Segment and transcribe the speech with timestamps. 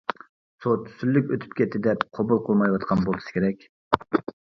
[0.63, 3.73] سوت سۈرۈك ئۆتۈپ كەتتى دەپ قوبۇل قىلمايۋاتقان بولسا كېرەك.